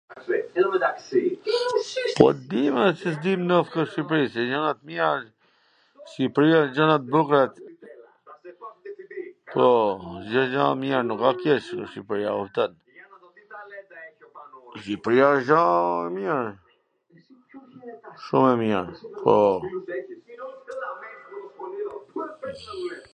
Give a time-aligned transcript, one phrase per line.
[2.19, 4.23] Po dim, mor, si s dim not nw Shqipri,...
[4.35, 5.23] se gjanat jan..
[6.13, 7.41] Shqipria gjana t bukra,
[9.51, 9.67] po,
[10.27, 12.71] Cdo gja a mir, nuk a keq nw Shqipri, a vwrtet,
[14.79, 15.61] Shqipria wsht gja
[16.09, 16.41] e mir,
[18.13, 18.87] tw shohim njw her,
[19.21, 19.35] po...